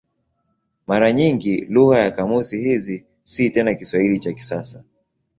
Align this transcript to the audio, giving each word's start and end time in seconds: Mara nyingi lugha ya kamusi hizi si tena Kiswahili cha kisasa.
Mara 0.87 1.11
nyingi 1.11 1.61
lugha 1.69 1.99
ya 1.99 2.11
kamusi 2.11 2.57
hizi 2.57 3.05
si 3.23 3.49
tena 3.49 3.73
Kiswahili 3.75 4.19
cha 4.19 4.33
kisasa. 4.33 4.83